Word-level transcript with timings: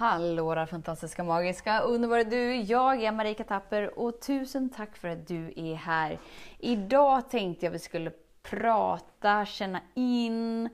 Hallå 0.00 0.54
där 0.54 0.66
fantastiska, 0.66 1.24
magiska, 1.24 1.80
underbara 1.80 2.24
du! 2.24 2.54
Jag 2.54 3.02
är 3.02 3.12
Marika 3.12 3.44
Tapper 3.44 3.98
och 3.98 4.20
tusen 4.20 4.70
tack 4.70 4.96
för 4.96 5.08
att 5.08 5.28
du 5.28 5.52
är 5.56 5.74
här. 5.74 6.18
Idag 6.58 7.30
tänkte 7.30 7.66
jag 7.66 7.70
vi 7.70 7.78
skulle 7.78 8.12
prata, 8.42 9.46
känna 9.46 9.80
in, 9.94 10.68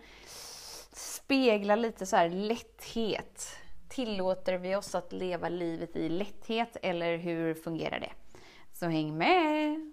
spegla 0.92 1.76
lite 1.76 2.06
så 2.06 2.16
här 2.16 2.28
lätthet. 2.28 3.48
Tillåter 3.88 4.58
vi 4.58 4.76
oss 4.76 4.94
att 4.94 5.12
leva 5.12 5.48
livet 5.48 5.96
i 5.96 6.08
lätthet 6.08 6.76
eller 6.82 7.16
hur 7.16 7.54
fungerar 7.54 8.00
det? 8.00 8.12
Så 8.72 8.86
häng 8.86 9.18
med! 9.18 9.92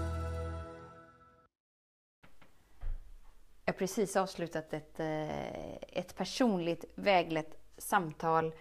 Jag 3.71 3.75
har 3.75 3.79
precis 3.79 4.15
avslutat 4.15 4.73
ett, 4.73 4.99
eh, 4.99 5.75
ett 5.75 6.15
personligt 6.15 6.85
väglett 6.95 7.57
samtal. 7.77 8.53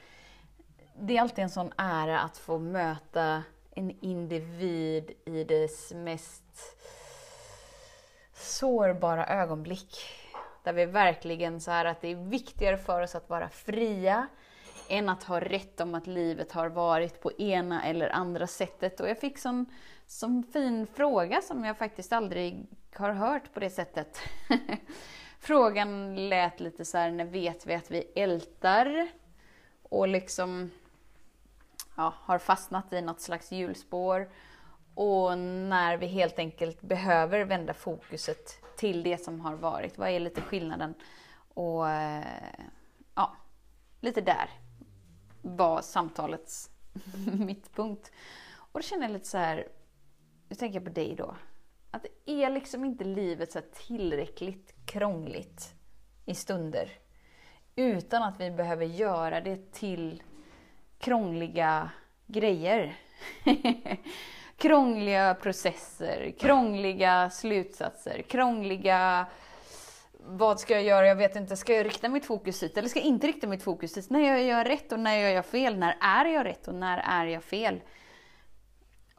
Det 0.98 1.16
är 1.16 1.20
alltid 1.20 1.44
en 1.44 1.50
sån 1.50 1.72
ära 1.76 2.20
att 2.20 2.38
få 2.38 2.58
möta 2.58 3.42
en 3.70 3.90
individ 4.00 5.10
i 5.24 5.44
dess 5.44 5.92
mest 5.92 6.76
sårbara 8.34 9.26
ögonblick. 9.26 9.96
Där 10.64 10.72
vi 10.72 10.86
verkligen 10.86 11.60
så 11.60 11.70
här 11.70 11.84
att 11.84 12.00
det 12.00 12.08
är 12.08 12.16
viktigare 12.16 12.78
för 12.78 13.02
oss 13.02 13.14
att 13.14 13.28
vara 13.28 13.48
fria 13.48 14.26
än 14.88 15.08
att 15.08 15.22
ha 15.22 15.40
rätt 15.40 15.80
om 15.80 15.94
att 15.94 16.06
livet 16.06 16.52
har 16.52 16.68
varit 16.68 17.20
på 17.20 17.32
ena 17.32 17.84
eller 17.84 18.10
andra 18.10 18.46
sättet. 18.46 19.00
Och 19.00 19.08
jag 19.08 19.20
fick 19.20 19.38
sån, 19.38 19.66
sån 20.06 20.42
fin 20.52 20.86
fråga 20.86 21.42
som 21.42 21.64
jag 21.64 21.78
faktiskt 21.78 22.12
aldrig 22.12 22.66
har 22.94 23.12
hört 23.12 23.54
på 23.54 23.60
det 23.60 23.70
sättet. 23.70 24.18
Frågan 25.40 26.16
lät 26.28 26.60
lite 26.60 26.84
så 26.84 26.98
här, 26.98 27.10
när 27.10 27.24
vet 27.24 27.66
vi 27.66 27.74
att 27.74 27.90
vi 27.90 28.12
ältar? 28.14 29.08
Och 29.82 30.08
liksom 30.08 30.70
ja, 31.96 32.14
har 32.16 32.38
fastnat 32.38 32.92
i 32.92 33.00
något 33.00 33.20
slags 33.20 33.52
hjulspår. 33.52 34.30
Och 34.94 35.38
när 35.38 35.96
vi 35.96 36.06
helt 36.06 36.38
enkelt 36.38 36.80
behöver 36.80 37.44
vända 37.44 37.74
fokuset 37.74 38.76
till 38.76 39.02
det 39.02 39.18
som 39.18 39.40
har 39.40 39.54
varit. 39.54 39.98
Vad 39.98 40.08
är 40.08 40.20
lite 40.20 40.40
skillnaden? 40.40 40.94
Och 41.54 41.88
eh, 41.88 42.24
ja, 43.14 43.36
lite 44.00 44.20
där 44.20 44.50
var 45.42 45.82
samtalets 45.82 46.70
mittpunkt. 47.38 48.12
Och 48.52 48.80
då 48.80 48.82
känner 48.82 49.02
jag 49.02 49.12
lite 49.12 49.28
så 49.28 49.38
här, 49.38 49.68
nu 50.48 50.56
tänker 50.56 50.80
jag 50.80 50.84
på 50.84 50.92
dig 50.92 51.14
då. 51.14 51.36
Att 51.90 52.06
är 52.26 52.50
liksom 52.50 52.84
inte 52.84 53.04
livet 53.04 53.52
så 53.52 53.60
tillräckligt 53.60 54.74
krångligt 54.86 55.74
i 56.26 56.34
stunder? 56.34 56.88
Utan 57.76 58.22
att 58.22 58.40
vi 58.40 58.50
behöver 58.50 58.86
göra 58.86 59.40
det 59.40 59.72
till 59.72 60.22
krångliga 60.98 61.90
grejer. 62.26 62.96
krångliga 64.56 65.34
processer, 65.34 66.34
krångliga 66.38 67.30
slutsatser, 67.30 68.22
krångliga 68.22 69.26
vad 70.24 70.60
ska 70.60 70.74
jag 70.74 70.82
göra? 70.82 71.06
Jag 71.06 71.16
vet 71.16 71.36
inte. 71.36 71.56
Ska 71.56 71.74
jag 71.74 71.86
rikta 71.86 72.08
mitt 72.08 72.26
fokus 72.26 72.62
hit 72.62 72.78
eller 72.78 72.88
ska 72.88 72.98
jag 72.98 73.06
inte 73.06 73.26
rikta 73.26 73.46
mitt 73.46 73.62
fokus 73.62 73.96
hit? 73.96 74.10
När 74.10 74.20
jag 74.20 74.42
gör 74.42 74.64
rätt 74.64 74.92
och 74.92 75.00
när 75.00 75.16
jag 75.16 75.32
gör 75.32 75.42
fel? 75.42 75.78
När 75.78 75.96
är 76.00 76.24
jag 76.24 76.46
rätt 76.46 76.68
och 76.68 76.74
när 76.74 76.98
är 76.98 77.26
jag 77.26 77.44
fel? 77.44 77.80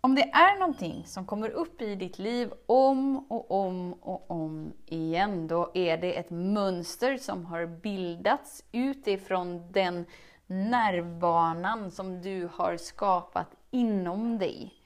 Om 0.03 0.16
det 0.16 0.22
är 0.22 0.59
någonting 0.59 1.03
som 1.06 1.25
kommer 1.25 1.50
upp 1.50 1.81
i 1.81 1.95
ditt 1.95 2.19
liv 2.19 2.53
om 2.66 3.17
och 3.31 3.51
om 3.51 3.94
och 3.94 4.31
om 4.31 4.73
igen, 4.85 5.47
då 5.47 5.72
är 5.73 5.97
det 5.97 6.17
ett 6.17 6.29
mönster 6.29 7.17
som 7.17 7.45
har 7.45 7.66
bildats 7.66 8.63
utifrån 8.72 9.72
den 9.72 10.06
nervbanan 10.47 11.91
som 11.91 12.22
du 12.22 12.50
har 12.53 12.78
skapat 12.78 13.47
inom 13.72 14.38
dig. 14.38 14.80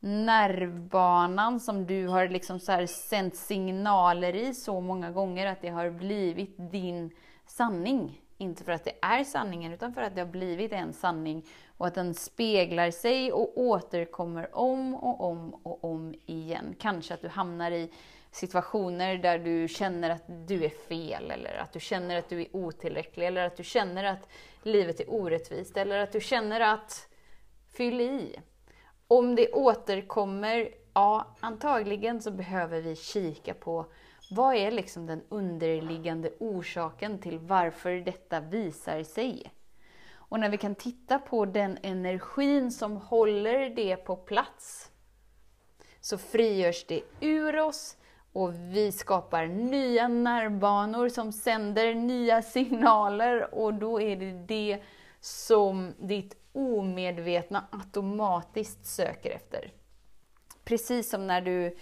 Nervbanan 0.00 1.60
som 1.60 1.86
du 1.86 2.06
har 2.06 2.28
liksom 2.28 2.60
så 2.60 2.86
sänt 2.86 3.36
signaler 3.36 4.34
i 4.36 4.54
så 4.54 4.80
många 4.80 5.10
gånger 5.10 5.46
att 5.46 5.60
det 5.62 5.68
har 5.68 5.90
blivit 5.90 6.54
din 6.72 7.10
sanning. 7.46 8.22
Inte 8.40 8.64
för 8.64 8.72
att 8.72 8.84
det 8.84 8.92
är 9.02 9.24
sanningen, 9.24 9.72
utan 9.72 9.94
för 9.94 10.02
att 10.02 10.14
det 10.14 10.20
har 10.20 10.28
blivit 10.28 10.72
en 10.72 10.92
sanning 10.92 11.46
och 11.76 11.86
att 11.86 11.94
den 11.94 12.14
speglar 12.14 12.90
sig 12.90 13.32
och 13.32 13.58
återkommer 13.58 14.56
om 14.56 14.94
och 14.94 15.20
om 15.20 15.54
och 15.54 15.84
om 15.84 16.14
igen. 16.26 16.74
Kanske 16.78 17.14
att 17.14 17.22
du 17.22 17.28
hamnar 17.28 17.70
i 17.70 17.92
situationer 18.30 19.16
där 19.18 19.38
du 19.38 19.68
känner 19.68 20.10
att 20.10 20.48
du 20.48 20.64
är 20.64 20.68
fel, 20.88 21.30
eller 21.30 21.58
att 21.58 21.72
du 21.72 21.80
känner 21.80 22.18
att 22.18 22.28
du 22.28 22.40
är 22.40 22.56
otillräcklig, 22.56 23.26
eller 23.26 23.46
att 23.46 23.56
du 23.56 23.64
känner 23.64 24.04
att 24.04 24.28
livet 24.62 25.00
är 25.00 25.10
orättvist, 25.12 25.76
eller 25.76 25.98
att 25.98 26.12
du 26.12 26.20
känner 26.20 26.60
att 26.60 27.08
fyll 27.76 28.00
i. 28.00 28.36
Om 29.08 29.34
det 29.34 29.52
återkommer, 29.52 30.68
ja, 30.94 31.26
antagligen 31.40 32.20
så 32.22 32.30
behöver 32.30 32.80
vi 32.80 32.96
kika 32.96 33.54
på 33.54 33.86
vad 34.30 34.54
är 34.54 34.70
liksom 34.70 35.06
den 35.06 35.22
underliggande 35.28 36.30
orsaken 36.40 37.18
till 37.18 37.38
varför 37.38 37.90
detta 37.90 38.40
visar 38.40 39.02
sig? 39.02 39.52
Och 40.14 40.40
när 40.40 40.48
vi 40.48 40.56
kan 40.56 40.74
titta 40.74 41.18
på 41.18 41.44
den 41.44 41.78
energin 41.82 42.70
som 42.70 42.96
håller 42.96 43.70
det 43.70 43.96
på 43.96 44.16
plats, 44.16 44.90
så 46.00 46.18
frigörs 46.18 46.86
det 46.86 47.02
ur 47.20 47.60
oss 47.60 47.96
och 48.32 48.54
vi 48.54 48.92
skapar 48.92 49.46
nya 49.46 50.08
nervbanor 50.08 51.08
som 51.08 51.32
sänder 51.32 51.94
nya 51.94 52.42
signaler 52.42 53.54
och 53.54 53.74
då 53.74 54.00
är 54.00 54.16
det 54.16 54.32
det 54.32 54.82
som 55.20 55.94
ditt 55.98 56.37
omedvetna 56.52 57.64
automatiskt 57.70 58.86
söker 58.86 59.30
efter. 59.30 59.72
Precis 60.64 61.10
som 61.10 61.26
när 61.26 61.40
du 61.40 61.76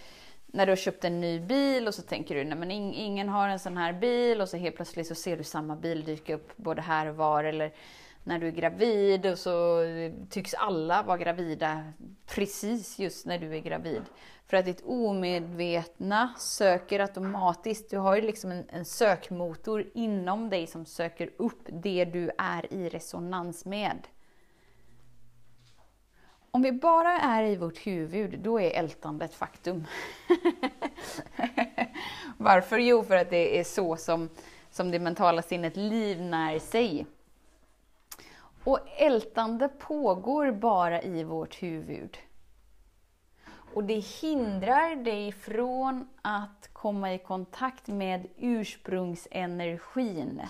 när 0.47 0.67
du 0.67 0.73
har 0.73 0.77
köpt 0.77 1.05
en 1.05 1.21
ny 1.21 1.41
bil 1.41 1.89
och 1.89 1.95
så 1.95 2.03
tänker 2.03 2.35
du, 2.35 2.45
nej 2.45 2.59
men 2.59 2.71
ingen 2.71 3.29
har 3.29 3.49
en 3.49 3.59
sån 3.59 3.77
här 3.77 3.93
bil 3.93 4.41
och 4.41 4.49
så 4.49 4.57
helt 4.57 4.77
plötsligt 4.77 5.07
så 5.07 5.15
ser 5.15 5.37
du 5.37 5.45
samma 5.45 5.77
bil 5.77 6.05
dyka 6.05 6.35
upp 6.35 6.57
både 6.57 6.83
här 6.83 7.07
och 7.07 7.17
var 7.17 7.45
eller 7.45 7.73
när 8.25 8.39
du 8.39 8.47
är 8.47 8.53
gravid 8.53 9.27
och 9.27 9.39
så 9.39 9.81
tycks 10.31 10.55
alla 10.55 11.03
vara 11.03 11.19
gravida 11.19 11.93
precis 12.27 12.99
just 12.99 13.27
när 13.27 13.39
du 13.39 13.57
är 13.57 13.61
gravid. 13.61 14.03
För 14.47 14.57
att 14.57 14.65
ditt 14.65 14.83
omedvetna 14.85 16.35
söker 16.39 17.01
automatiskt, 17.01 17.91
du 17.91 17.99
har 17.99 18.17
ju 18.17 18.23
liksom 18.23 18.51
en, 18.51 18.65
en 18.69 18.85
sökmotor 18.85 19.91
inom 19.95 20.51
dig 20.51 20.67
som 20.67 20.87
söker 20.87 21.31
upp 21.37 21.63
det 21.67 22.05
du 22.05 22.31
är 22.39 22.73
i 22.73 22.89
resonans 22.89 23.65
med. 23.65 24.07
Om 26.57 26.63
vi 26.63 26.73
bara 26.73 27.19
är 27.19 27.43
i 27.43 27.57
vårt 27.57 27.87
huvud, 27.87 28.39
då 28.39 28.61
är 28.61 28.71
ältandet 28.71 29.35
faktum. 29.35 29.87
Varför? 32.37 32.79
Jo, 32.79 33.03
för 33.03 33.17
att 33.17 33.31
det 33.31 33.61
är 33.61 33.65
så 33.65 33.97
som, 33.97 34.29
som 34.71 34.91
det 34.91 34.99
mentala 34.99 35.43
sinnet 35.43 35.77
livnär 35.77 36.59
sig. 36.59 37.07
Och 38.65 38.79
ältande 38.97 39.69
pågår 39.69 40.53
bara 40.53 41.03
i 41.03 41.25
vårt 41.25 41.63
huvud. 41.63 42.19
Och 43.75 43.85
det 43.85 43.99
hindrar 43.99 44.97
dig 44.97 45.33
från 45.33 46.09
att 46.23 46.69
komma 46.73 47.15
i 47.15 47.19
kontakt 47.19 47.89
med 47.89 48.27
ursprungsenergin 48.37 50.43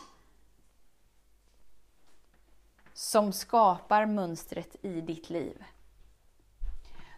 som 2.93 3.33
skapar 3.33 4.07
mönstret 4.07 4.77
i 4.83 5.01
ditt 5.01 5.31
liv. 5.31 5.65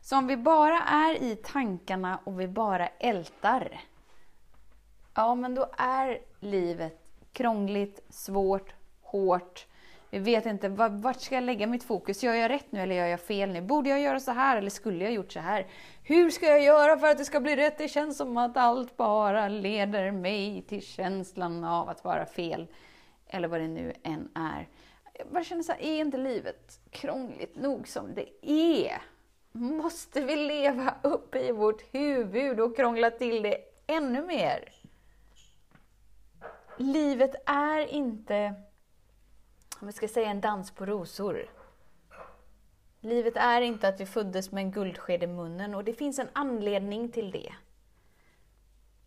Så 0.08 0.16
om 0.16 0.26
vi 0.26 0.37
bara 0.37 0.78
är 0.78 1.22
i 1.22 1.37
tankarna 1.37 2.19
och 2.25 2.40
vi 2.40 2.49
bara 2.49 2.87
ältar, 2.87 3.81
ja 5.14 5.34
men 5.34 5.55
då 5.55 5.70
är 5.78 6.19
livet 6.40 7.00
krångligt, 7.32 8.05
svårt, 8.08 8.75
hårt. 9.02 9.66
Vi 10.10 10.19
vet 10.19 10.46
inte, 10.46 10.69
vart 10.69 11.20
ska 11.20 11.34
jag 11.34 11.44
lägga 11.44 11.66
mitt 11.66 11.84
fokus? 11.84 12.22
Gör 12.22 12.34
jag 12.34 12.50
rätt 12.50 12.72
nu 12.72 12.81
eller 12.81 12.94
gör 12.94 13.06
jag 13.06 13.20
fel 13.20 13.52
nu? 13.52 13.62
Borde 13.62 13.88
jag 13.88 14.00
göra 14.00 14.20
så 14.20 14.31
här 14.31 14.56
eller 14.56 14.70
skulle 14.70 15.05
jag 15.05 15.12
gjort 15.12 15.32
så 15.32 15.40
här? 15.40 15.66
Hur 16.02 16.31
ska 16.31 16.46
jag 16.46 16.62
göra 16.62 16.99
för 16.99 17.06
att 17.06 17.19
det 17.19 17.25
ska 17.25 17.40
bli 17.40 17.56
rätt? 17.56 17.78
Det 17.78 17.88
känns 17.88 18.16
som 18.16 18.37
att 18.37 18.56
allt 18.56 18.96
bara 18.96 19.49
leder 19.49 20.10
mig 20.10 20.62
till 20.62 20.82
känslan 20.82 21.64
av 21.64 21.88
att 21.88 22.05
vara 22.05 22.26
fel. 22.26 22.66
Eller 23.26 23.49
vad 23.49 23.60
det 23.60 23.69
nu 23.69 23.93
än 24.02 24.28
är. 24.34 24.69
jag 25.19 25.26
bara 25.28 25.44
känner 25.44 25.62
så 25.62 25.72
här, 25.72 25.82
är 25.82 26.00
inte 26.00 26.19
livet 26.19 26.81
krångligt 26.90 27.56
nog 27.56 27.88
som 27.88 28.14
det 28.14 28.46
är? 28.50 29.02
Måste 29.58 30.20
vi 30.20 30.37
leva 30.37 30.94
upp 31.02 31.34
i 31.34 31.52
vårt 31.52 31.94
huvud 31.94 32.60
och 32.60 32.76
krångla 32.76 33.10
till 33.10 33.43
det 33.43 33.56
ännu 33.87 34.26
mer? 34.26 34.72
Livet 36.76 37.34
är 37.46 37.87
inte, 37.87 38.55
om 39.81 39.87
vi 39.87 39.93
ska 39.93 40.08
säga 40.08 40.31
en 40.31 40.40
dans 40.40 40.70
på 40.70 40.87
rosor. 40.87 41.50
Livet 43.00 43.37
är 43.37 43.60
inte 43.60 43.88
att 43.88 44.00
vi 44.00 44.06
föddes 44.06 44.52
med 44.52 44.62
en 44.62 44.70
guldsked 44.70 45.22
i 45.22 45.26
munnen 45.26 45.75
och 45.75 45.84
det 45.84 45.94
finns 45.94 46.19
en 46.19 46.28
anledning 46.32 47.12
till 47.12 47.31
det. 47.31 47.55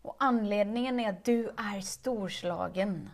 Och 0.01 0.15
anledningen 0.19 0.99
är 0.99 1.09
att 1.09 1.23
du 1.23 1.47
är 1.47 1.81
storslagen. 1.81 3.09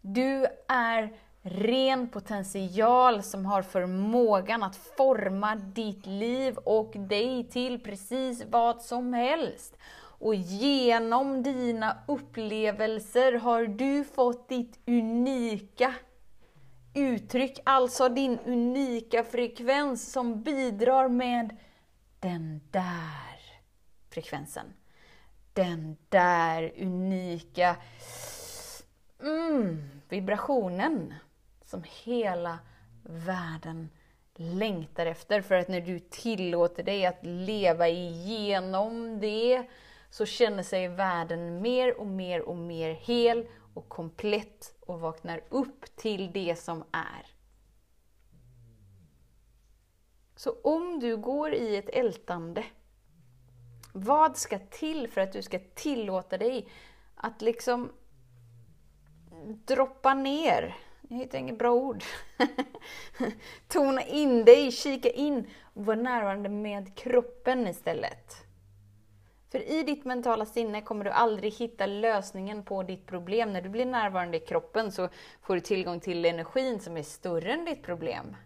Du 0.00 0.46
är 0.68 1.16
ren 1.42 2.08
potential 2.08 3.22
som 3.22 3.46
har 3.46 3.62
förmågan 3.62 4.62
att 4.62 4.76
forma 4.76 5.54
ditt 5.54 6.06
liv 6.06 6.56
och 6.56 6.92
dig 6.94 7.48
till 7.48 7.82
precis 7.82 8.44
vad 8.44 8.82
som 8.82 9.12
helst. 9.12 9.76
Och 10.18 10.34
genom 10.34 11.42
dina 11.42 11.96
upplevelser 12.06 13.32
har 13.32 13.66
du 13.66 14.04
fått 14.04 14.48
ditt 14.48 14.78
unika 14.86 15.94
uttryck, 16.94 17.58
alltså 17.64 18.08
din 18.08 18.38
unika 18.38 19.24
frekvens 19.24 20.12
som 20.12 20.42
bidrar 20.42 21.08
med 21.08 21.56
den 22.20 22.60
där 22.70 23.40
frekvensen. 24.10 24.66
Den 25.52 25.96
där 26.08 26.72
unika 26.76 27.76
mm, 29.22 29.90
vibrationen 30.08 31.14
som 31.72 31.84
hela 32.04 32.58
världen 33.02 33.90
längtar 34.34 35.06
efter. 35.06 35.40
För 35.40 35.54
att 35.54 35.68
när 35.68 35.80
du 35.80 35.98
tillåter 35.98 36.82
dig 36.82 37.06
att 37.06 37.18
leva 37.22 37.88
igenom 37.88 39.20
det 39.20 39.66
så 40.10 40.26
känner 40.26 40.62
sig 40.62 40.88
världen 40.88 41.62
mer 41.62 42.00
och 42.00 42.06
mer 42.06 42.42
och 42.42 42.56
mer 42.56 42.90
hel 42.90 43.46
och 43.74 43.88
komplett 43.88 44.74
och 44.80 45.00
vaknar 45.00 45.44
upp 45.48 45.96
till 45.96 46.32
det 46.32 46.56
som 46.56 46.84
är. 46.92 47.26
Så 50.36 50.56
om 50.64 51.00
du 51.00 51.16
går 51.16 51.54
i 51.54 51.76
ett 51.76 51.88
ältande, 51.88 52.64
vad 53.92 54.36
ska 54.36 54.58
till 54.58 55.08
för 55.08 55.20
att 55.20 55.32
du 55.32 55.42
ska 55.42 55.58
tillåta 55.74 56.38
dig 56.38 56.68
att 57.14 57.42
liksom 57.42 57.92
droppa 59.66 60.14
ner? 60.14 60.76
Jag 61.12 61.18
hittar 61.18 61.38
inget 61.38 61.58
bra 61.58 61.72
ord. 61.72 62.04
Tona 63.68 64.02
in 64.02 64.44
dig, 64.44 64.72
kika 64.72 65.10
in 65.10 65.46
och 65.74 65.86
var 65.86 65.96
närvarande 65.96 66.48
med 66.48 66.96
kroppen 66.96 67.66
istället. 67.66 68.36
För 69.50 69.70
i 69.70 69.82
ditt 69.82 70.04
mentala 70.04 70.46
sinne 70.46 70.82
kommer 70.82 71.04
du 71.04 71.10
aldrig 71.10 71.52
hitta 71.52 71.86
lösningen 71.86 72.64
på 72.64 72.82
ditt 72.82 73.06
problem. 73.06 73.52
När 73.52 73.62
du 73.62 73.68
blir 73.68 73.86
närvarande 73.86 74.36
i 74.36 74.40
kroppen 74.40 74.92
så 74.92 75.08
får 75.42 75.54
du 75.54 75.60
tillgång 75.60 76.00
till 76.00 76.24
energin 76.24 76.80
som 76.80 76.96
är 76.96 77.02
större 77.02 77.52
än 77.52 77.64
ditt 77.64 77.82
problem. 77.82 78.36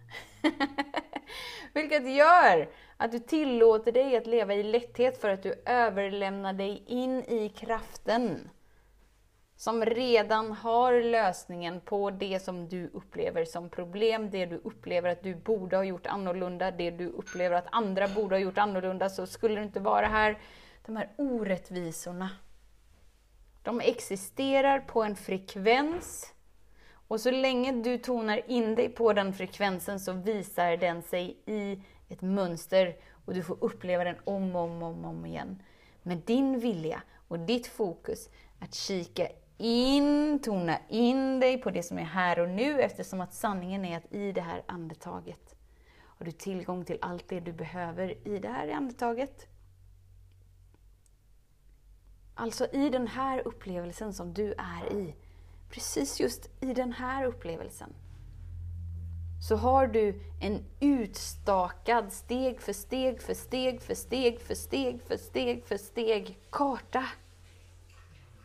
Vilket 1.73 2.15
gör 2.17 2.69
att 2.97 3.13
du 3.13 3.19
tillåter 3.19 3.93
dig 3.93 4.17
att 4.17 4.27
leva 4.27 4.55
i 4.55 4.63
lätthet 4.63 5.21
för 5.21 5.29
att 5.29 5.43
du 5.43 5.63
överlämnar 5.67 6.53
dig 6.53 6.83
in 6.87 7.23
i 7.23 7.49
kraften. 7.49 8.51
Som 9.57 9.85
redan 9.85 10.53
har 10.53 11.03
lösningen 11.03 11.81
på 11.81 12.11
det 12.11 12.43
som 12.43 12.69
du 12.69 12.91
upplever 12.93 13.45
som 13.45 13.69
problem, 13.69 14.31
det 14.31 14.47
du 14.47 14.61
upplever 14.65 15.09
att 15.09 15.23
du 15.23 15.35
borde 15.35 15.77
ha 15.77 15.85
gjort 15.85 16.07
annorlunda, 16.07 16.71
det 16.71 16.91
du 16.91 17.07
upplever 17.07 17.57
att 17.57 17.67
andra 17.71 18.09
borde 18.09 18.35
ha 18.35 18.41
gjort 18.41 18.59
annorlunda, 18.59 19.09
så 19.09 19.27
skulle 19.27 19.55
du 19.55 19.63
inte 19.63 19.81
vara 19.81 20.07
här 20.07 20.39
de 20.87 20.97
här 20.97 21.11
orättvisorna, 21.17 22.31
de 23.63 23.81
existerar 23.81 24.81
på 24.81 25.03
en 25.03 25.17
frekvens 25.17 26.33
och 27.09 27.21
så 27.21 27.31
länge 27.31 27.73
du 27.73 27.99
tonar 27.99 28.51
in 28.51 28.75
dig 28.75 28.89
på 28.89 29.13
den 29.13 29.33
frekvensen 29.33 30.01
så 30.01 30.13
visar 30.13 30.77
den 30.77 31.03
sig 31.03 31.37
i 31.47 31.83
ett 32.09 32.23
mönster 32.23 32.97
och 33.25 33.35
du 33.35 33.43
får 33.43 33.57
uppleva 33.61 34.05
den 34.05 34.17
om 34.25 34.57
och 34.57 34.63
om, 34.63 34.83
om, 34.83 35.05
om 35.05 35.27
igen. 35.27 35.63
Med 36.03 36.19
din 36.19 36.61
vilja 36.61 37.03
och 37.29 37.39
ditt 37.39 37.67
fokus 37.67 38.29
att 38.61 38.75
kika 38.75 39.29
in, 39.59 40.39
tona 40.39 40.79
in 40.89 41.41
dig 41.41 41.59
på 41.59 41.71
det 41.71 41.83
som 41.83 41.99
är 41.99 42.05
här 42.05 42.39
och 42.39 42.49
nu 42.49 42.81
eftersom 42.81 43.21
att 43.21 43.35
sanningen 43.35 43.85
är 43.85 43.97
att 43.97 44.13
i 44.13 44.33
det 44.33 44.41
här 44.41 44.63
andetaget 44.67 45.57
har 45.99 46.27
du 46.27 46.33
tillgång 46.33 46.85
till 46.85 46.99
allt 47.01 47.29
det 47.29 47.41
du 47.41 47.53
behöver 47.53 48.29
i 48.29 48.39
det 48.39 48.49
här 48.49 48.69
andetaget. 48.69 49.47
Alltså 52.35 52.67
i 52.73 52.91
den 52.91 53.07
här 53.07 53.43
upplevelsen 53.47 54.15
som 54.15 54.35
du 54.35 54.55
är 54.59 54.93
i, 54.93 55.15
precis 55.71 56.21
just 56.21 56.51
i 56.61 56.75
den 56.75 56.93
här 56.93 57.25
upplevelsen, 57.25 57.95
så 59.49 59.57
har 59.57 59.87
du 59.87 60.21
en 60.41 60.65
utstakad 60.81 62.13
steg 62.13 62.61
för 62.61 62.73
steg 62.73 63.23
för 63.23 63.35
steg 63.35 63.83
för 63.83 63.95
steg 63.95 64.41
för 64.41 64.55
steg 64.55 65.03
för 65.03 65.17
steg 65.17 65.65
för 65.65 65.77
steg 65.77 66.39
karta. 66.51 67.05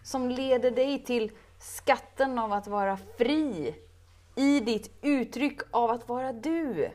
Som 0.03 0.29
leder 0.29 0.71
dig 0.71 1.03
till 1.03 1.31
skatten 1.59 2.39
av 2.39 2.53
att 2.53 2.67
vara 2.67 2.97
fri 2.97 3.75
i 4.35 4.59
ditt 4.59 4.91
uttryck 5.01 5.61
av 5.71 5.89
att 5.89 6.09
vara 6.09 6.33
du. 6.33 6.91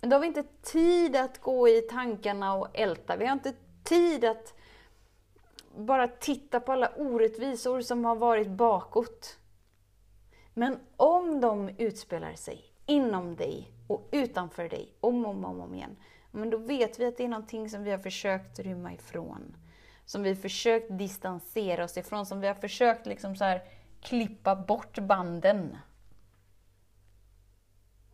Men 0.00 0.10
då 0.10 0.16
har 0.16 0.20
vi 0.20 0.26
inte 0.26 0.44
tid 0.62 1.16
att 1.16 1.40
gå 1.40 1.68
i 1.68 1.80
tankarna 1.80 2.54
och 2.54 2.68
älta. 2.74 3.16
Vi 3.16 3.26
har 3.26 3.32
inte 3.32 3.54
tid 3.84 4.24
att 4.24 4.54
bara 5.76 6.08
titta 6.08 6.60
på 6.60 6.72
alla 6.72 6.92
orättvisor 6.96 7.80
som 7.80 8.04
har 8.04 8.16
varit 8.16 8.48
bakåt. 8.48 9.38
Men 10.54 10.78
om 10.96 11.40
de 11.40 11.68
utspelar 11.68 12.34
sig 12.34 12.64
inom 12.86 13.36
dig 13.36 13.72
och 13.86 14.08
utanför 14.12 14.68
dig 14.68 14.94
om 15.00 15.24
och 15.24 15.30
om, 15.30 15.44
om, 15.44 15.60
om 15.60 15.74
igen, 15.74 15.96
men 16.30 16.50
då 16.50 16.56
vet 16.56 16.98
vi 16.98 17.04
att 17.04 17.16
det 17.16 17.24
är 17.24 17.28
någonting 17.28 17.70
som 17.70 17.84
vi 17.84 17.90
har 17.90 17.98
försökt 17.98 18.58
rymma 18.58 18.92
ifrån. 18.92 19.56
Som 20.12 20.22
vi 20.22 20.28
har 20.28 20.36
försökt 20.36 20.98
distansera 20.98 21.84
oss 21.84 21.96
ifrån, 21.96 22.26
som 22.26 22.40
vi 22.40 22.46
har 22.46 22.54
försökt 22.54 23.06
liksom 23.06 23.36
så 23.36 23.44
här 23.44 23.62
klippa 24.00 24.56
bort 24.56 24.98
banden. 24.98 25.76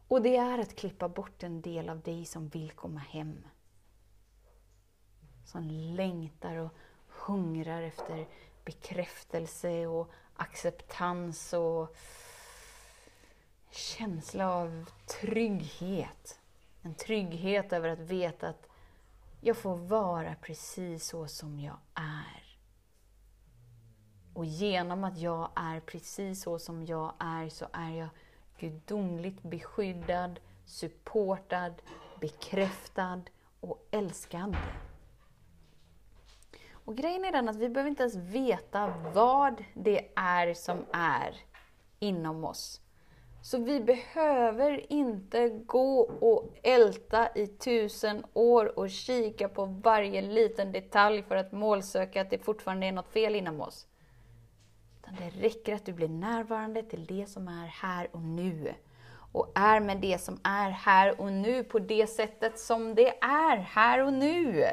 Och 0.09 0.23
det 0.23 0.37
är 0.37 0.59
att 0.59 0.77
klippa 0.77 1.09
bort 1.09 1.43
en 1.43 1.61
del 1.61 1.89
av 1.89 2.01
dig 2.01 2.25
som 2.25 2.49
vill 2.49 2.71
komma 2.71 3.01
hem. 3.01 3.47
Som 5.45 5.71
längtar 5.71 6.57
och 6.57 6.71
hungrar 7.09 7.83
efter 7.83 8.27
bekräftelse 8.65 9.87
och 9.87 10.11
acceptans 10.37 11.53
och 11.53 11.97
känsla 13.71 14.51
av 14.51 14.91
trygghet. 15.21 16.41
En 16.83 16.95
trygghet 16.95 17.73
över 17.73 17.89
att 17.89 18.01
veta 18.01 18.49
att 18.49 18.68
jag 19.41 19.57
får 19.57 19.77
vara 19.77 20.35
precis 20.35 21.07
så 21.07 21.29
som 21.29 21.61
jag 21.61 21.77
är. 21.95 22.59
Och 24.35 24.45
genom 24.45 25.05
att 25.05 25.19
jag 25.19 25.51
är 25.55 25.81
precis 25.81 26.43
så 26.43 26.59
som 26.59 26.85
jag 26.85 27.15
är 27.19 27.49
så 27.49 27.67
är 27.73 27.91
jag 27.91 28.09
gudomligt 28.59 29.43
beskyddad, 29.43 30.41
supportad, 30.65 31.83
bekräftad 32.21 33.23
och 33.61 33.89
älskad. 33.91 34.57
Och 36.71 36.97
grejen 36.97 37.25
är 37.25 37.33
den 37.33 37.49
att 37.49 37.57
vi 37.57 37.69
behöver 37.69 37.91
inte 37.91 38.03
ens 38.03 38.17
veta 38.17 38.95
vad 39.15 39.65
det 39.75 40.09
är 40.17 40.55
som 40.55 40.85
är 40.93 41.37
inom 41.99 42.45
oss. 42.45 42.81
Så 43.43 43.59
vi 43.59 43.81
behöver 43.81 44.93
inte 44.93 45.49
gå 45.49 46.01
och 46.01 46.55
älta 46.63 47.29
i 47.35 47.47
tusen 47.47 48.25
år 48.33 48.79
och 48.79 48.91
kika 48.91 49.49
på 49.49 49.65
varje 49.65 50.23
liten 50.23 50.73
detalj 50.73 51.23
för 51.23 51.37
att 51.37 51.53
målsöka 51.53 52.21
att 52.21 52.31
det 52.31 52.39
fortfarande 52.39 52.87
är 52.87 52.93
något 52.93 53.13
fel 53.13 53.35
inom 53.35 53.61
oss. 53.61 53.87
Utan 55.03 55.15
det 55.15 55.47
räcker 55.47 55.75
att 55.75 55.87
du 55.87 55.93
blir 55.93 56.09
närvarande 56.09 56.83
till 56.83 57.07
det 57.07 57.27
som 57.27 57.49
är 57.49 57.67
här 57.67 58.09
och 58.13 58.23
nu. 58.23 58.75
Och 59.33 59.53
är 59.55 59.81
med 59.81 59.97
det 59.99 60.19
som 60.19 60.41
är 60.45 60.71
här 60.71 61.21
och 61.21 61.33
nu 61.33 61.65
på 61.65 61.79
det 61.79 62.07
sättet 62.07 62.59
som 62.59 62.95
det 62.95 63.09
är 63.25 63.57
här 63.57 64.05
och 64.05 64.13
nu. 64.13 64.65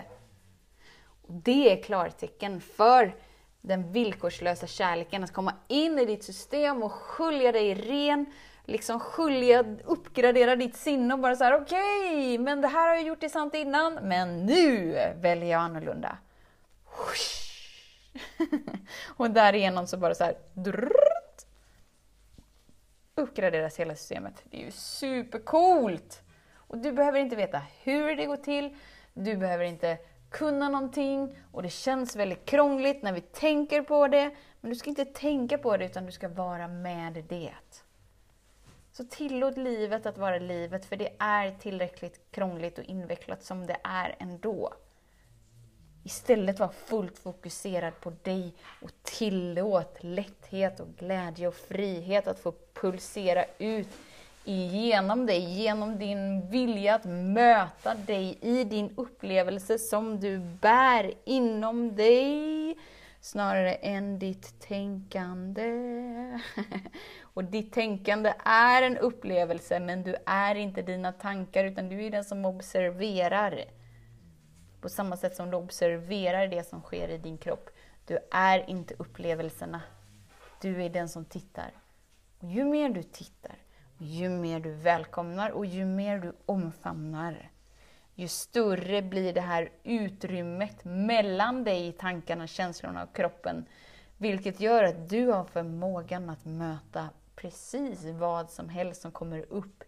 Det 1.28 1.72
är 1.72 1.84
klartecken 1.84 2.62
för 2.62 3.16
den 3.62 3.92
villkorslösa 3.92 4.68
kärleken, 4.68 5.24
att 5.24 5.34
komma 5.34 5.54
in 5.68 6.00
i 6.00 6.06
ditt 6.06 6.24
system 6.24 6.84
och 6.84 6.92
skölja 6.92 7.52
dig 7.52 7.74
ren, 7.74 8.26
liksom 8.66 9.00
skölja, 9.00 9.66
uppgradera 9.86 10.56
ditt 10.56 10.76
sinne 10.76 11.14
och 11.14 11.20
bara 11.20 11.36
så 11.36 11.44
här: 11.44 11.62
okej, 11.62 12.10
okay, 12.10 12.40
men 12.40 12.62
det 12.62 12.68
här 12.68 12.88
har 12.88 12.96
jag 12.96 13.04
gjort 13.04 13.24
i 13.24 13.30
sant 13.30 13.56
innan, 13.56 13.94
men 13.94 14.46
nu 14.46 14.92
väljer 15.16 15.52
jag 15.52 15.62
annorlunda. 15.62 16.18
och 19.18 19.32
därigenom 19.32 19.88
så 19.88 19.98
bara 19.98 20.16
så 20.16 20.24
här, 20.24 20.38
drrrt, 20.54 21.46
uppgraderas 23.16 23.80
hela 23.80 23.96
systemet. 23.96 24.44
Det 24.44 24.62
är 24.62 24.66
ju 24.66 24.72
supercoolt! 24.72 26.22
Och 26.68 26.78
du 26.78 26.92
behöver 26.92 27.20
inte 27.20 27.36
veta 27.36 27.62
hur 27.84 28.16
det 28.16 28.26
går 28.26 28.38
till, 28.38 28.76
du 29.14 29.38
behöver 29.38 29.66
inte 29.66 29.98
kunna 30.30 30.70
någonting 30.70 31.38
och 31.52 31.64
det 31.64 31.70
känns 31.70 32.16
väldigt 32.16 32.46
krångligt 32.46 33.04
när 33.04 33.14
vi 33.14 33.22
tänker 33.22 33.82
på 33.82 34.08
det. 34.08 34.36
Men 34.62 34.70
du 34.70 34.76
ska 34.76 34.90
inte 34.90 35.06
tänka 35.06 35.58
på 35.58 35.78
det 35.78 35.86
utan 35.86 36.06
du 36.06 36.12
ska 36.12 36.30
vara 36.30 36.68
med 36.68 37.24
det. 37.30 37.54
Så 38.98 39.04
tillåt 39.04 39.58
livet 39.58 40.06
att 40.06 40.18
vara 40.18 40.40
livet, 40.40 40.86
för 40.86 40.96
det 40.96 41.10
är 41.20 41.52
tillräckligt 41.52 42.20
krångligt 42.32 42.78
och 42.78 42.84
invecklat 42.84 43.44
som 43.44 43.68
det 43.68 43.78
är 43.84 44.16
ändå. 44.20 44.74
Istället 46.04 46.60
var 46.60 46.68
fullt 46.68 47.18
fokuserad 47.18 48.00
på 48.00 48.14
dig 48.24 48.54
och 48.82 48.92
tillåt 49.04 49.98
lätthet 50.00 50.80
och 50.80 50.88
glädje 51.00 51.48
och 51.48 51.56
frihet 51.56 52.28
att 52.28 52.40
få 52.40 52.54
pulsera 52.74 53.46
ut 53.58 53.90
genom 54.44 55.26
dig, 55.26 55.40
genom 55.40 56.00
din 56.00 56.50
vilja 56.50 56.96
att 56.96 57.06
möta 57.06 57.96
dig 57.96 58.38
i 58.42 58.64
din 58.64 58.94
upplevelse 58.98 59.80
som 59.80 60.20
du 60.20 60.40
bär 60.40 61.14
inom 61.26 61.96
dig 61.96 62.55
snarare 63.26 63.74
än 63.74 64.20
ditt 64.20 64.60
tänkande. 64.60 65.70
Och 67.22 67.44
ditt 67.44 67.74
tänkande 67.74 68.34
är 68.46 68.82
en 68.82 68.98
upplevelse, 68.98 69.80
men 69.80 70.04
du 70.04 70.16
är 70.26 70.56
inte 70.56 70.82
dina 70.82 71.12
tankar, 71.12 71.66
utan 71.66 71.90
du 71.90 72.06
är 72.06 72.12
den 72.12 72.24
som 72.24 72.46
observerar. 72.46 73.66
På 74.82 74.90
samma 74.90 75.18
sätt 75.18 75.36
som 75.36 75.52
du 75.52 75.58
observerar 75.58 76.48
det 76.48 76.64
som 76.64 76.82
sker 76.82 77.10
i 77.10 77.18
din 77.18 77.38
kropp. 77.38 77.70
Du 78.08 78.20
är 78.32 78.70
inte 78.70 78.94
upplevelserna. 78.98 79.82
Du 80.62 80.84
är 80.84 80.90
den 80.90 81.10
som 81.10 81.26
tittar. 81.26 81.72
Och 82.40 82.50
ju 82.50 82.66
mer 82.66 82.90
du 82.90 83.04
tittar, 83.04 83.56
ju 83.98 84.30
mer 84.30 84.60
du 84.60 84.72
välkomnar 84.72 85.50
och 85.50 85.66
ju 85.66 85.86
mer 85.86 86.20
du 86.20 86.36
omfamnar, 86.46 87.52
ju 88.16 88.28
större 88.28 89.02
blir 89.02 89.34
det 89.34 89.42
här 89.42 89.70
utrymmet 89.84 90.86
mellan 90.86 91.64
dig, 91.64 91.92
tankarna, 91.92 92.48
känslorna 92.48 93.04
och 93.04 93.16
kroppen. 93.16 93.66
Vilket 94.18 94.60
gör 94.60 94.84
att 94.84 95.10
du 95.10 95.28
har 95.28 95.44
förmågan 95.44 96.30
att 96.30 96.46
möta 96.46 97.10
precis 97.36 98.06
vad 98.06 98.50
som 98.50 98.70
helst 98.70 99.02
som 99.02 99.12
kommer 99.12 99.46
upp 99.50 99.84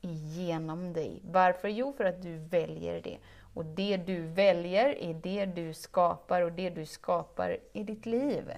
igenom 0.00 0.92
dig. 0.92 1.22
Varför? 1.24 1.68
Jo, 1.68 1.92
för 1.92 2.04
att 2.04 2.22
du 2.22 2.38
väljer 2.38 3.02
det. 3.02 3.18
Och 3.54 3.64
det 3.64 3.96
du 3.96 4.26
väljer 4.26 4.98
är 4.98 5.14
det 5.14 5.46
du 5.46 5.74
skapar 5.74 6.42
och 6.42 6.52
det 6.52 6.70
du 6.70 6.86
skapar 6.86 7.56
i 7.72 7.82
ditt 7.82 8.06
liv. 8.06 8.52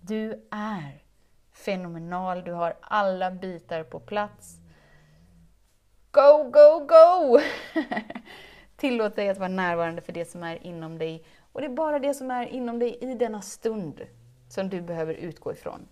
Du 0.00 0.46
är 0.50 1.02
fenomenal, 1.52 2.44
du 2.44 2.52
har 2.52 2.76
alla 2.80 3.30
bitar 3.30 3.82
på 3.82 4.00
plats. 4.00 4.59
Go, 6.12 6.50
go, 6.50 6.86
go! 6.86 7.40
Tillåt 8.76 9.16
dig 9.16 9.28
att 9.28 9.38
vara 9.38 9.48
närvarande 9.48 10.02
för 10.02 10.12
det 10.12 10.24
som 10.24 10.42
är 10.42 10.66
inom 10.66 10.98
dig. 10.98 11.24
Och 11.52 11.60
det 11.60 11.66
är 11.66 11.74
bara 11.74 11.98
det 11.98 12.14
som 12.14 12.30
är 12.30 12.46
inom 12.46 12.78
dig 12.78 12.98
i 13.00 13.14
denna 13.14 13.42
stund 13.42 14.06
som 14.48 14.68
du 14.68 14.80
behöver 14.80 15.14
utgå 15.14 15.52
ifrån. 15.52 15.88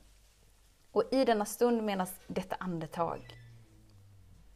Och 0.92 1.04
i 1.10 1.24
denna 1.24 1.44
stund 1.44 1.82
menas 1.82 2.14
detta 2.26 2.56
andetag. 2.60 3.38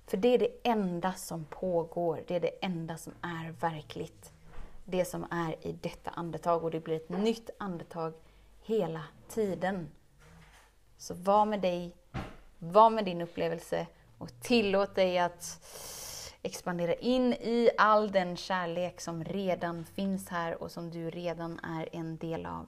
För 0.07 0.17
det 0.17 0.29
är 0.29 0.39
det 0.39 0.61
enda 0.65 1.13
som 1.13 1.45
pågår, 1.45 2.25
det 2.27 2.37
är 2.37 2.41
det 2.41 2.65
enda 2.65 2.97
som 2.97 3.13
är 3.23 3.53
verkligt. 3.53 4.33
Det 4.85 5.05
som 5.05 5.27
är 5.31 5.67
i 5.67 5.73
detta 5.73 6.11
andetag 6.11 6.65
och 6.65 6.71
det 6.71 6.81
blir 6.81 6.97
ett 6.97 7.09
nytt 7.09 7.51
andetag 7.59 8.15
hela 8.63 9.03
tiden. 9.29 9.89
Så 10.97 11.15
var 11.15 11.45
med 11.45 11.61
dig, 11.61 11.97
var 12.59 12.91
med 12.91 13.05
din 13.05 13.21
upplevelse 13.21 13.87
och 14.23 14.41
tillåt 14.41 14.95
dig 14.95 15.19
att 15.19 15.61
expandera 16.43 16.95
in 16.95 17.33
i 17.33 17.71
all 17.79 18.13
den 18.13 18.37
kärlek 18.37 19.01
som 19.01 19.25
redan 19.25 19.85
finns 19.85 20.29
här 20.29 20.63
och 20.63 20.71
som 20.71 20.91
du 20.91 21.11
redan 21.11 21.59
är 21.59 21.89
en 21.93 22.17
del 22.17 22.47
av. 22.47 22.67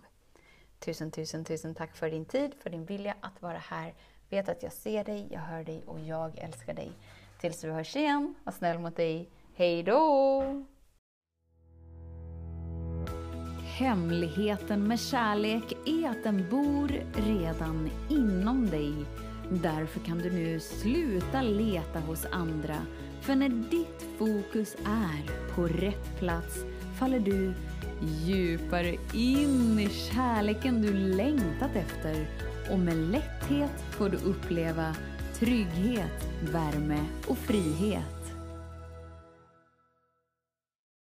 Tusen, 0.78 1.10
tusen, 1.10 1.44
tusen 1.44 1.74
tack 1.74 1.96
för 1.96 2.10
din 2.10 2.24
tid, 2.24 2.54
för 2.62 2.70
din 2.70 2.84
vilja 2.84 3.14
att 3.20 3.42
vara 3.42 3.58
här. 3.58 3.94
Vet 4.30 4.48
att 4.48 4.62
jag 4.62 4.72
ser 4.72 5.04
dig, 5.04 5.28
jag 5.30 5.40
hör 5.40 5.64
dig 5.64 5.82
och 5.86 6.00
jag 6.00 6.38
älskar 6.38 6.74
dig. 6.74 6.92
Tills 7.40 7.64
vi 7.64 7.70
hörs 7.70 7.96
igen, 7.96 8.34
var 8.44 8.52
snäll 8.52 8.78
mot 8.78 8.96
dig. 8.96 9.30
Hej 9.54 9.82
då! 9.82 10.44
Hemligheten 13.78 14.88
med 14.88 15.00
kärlek 15.00 15.72
är 15.86 16.08
att 16.08 16.24
den 16.24 16.50
bor 16.50 16.88
redan 17.14 17.90
inom 18.10 18.70
dig. 18.70 18.94
Därför 19.50 20.00
kan 20.00 20.18
du 20.18 20.30
nu 20.30 20.60
sluta 20.60 21.42
leta 21.42 22.00
hos 22.00 22.26
andra. 22.30 22.76
För 23.20 23.34
när 23.34 23.48
ditt 23.48 24.06
fokus 24.18 24.76
är 24.84 25.54
på 25.54 25.66
rätt 25.66 26.18
plats 26.18 26.64
faller 26.98 27.20
du 27.20 27.54
djupare 28.24 28.96
in 29.14 29.78
i 29.78 29.88
kärleken 29.88 30.82
du 30.82 30.92
längtat 30.92 31.76
efter 31.76 32.26
och 32.70 32.78
med 32.78 32.96
lätthet 32.96 33.84
får 33.90 34.08
du 34.08 34.16
uppleva 34.16 34.96
trygghet, 35.34 36.28
värme 36.52 36.98
och 37.26 37.38
frihet. 37.38 38.13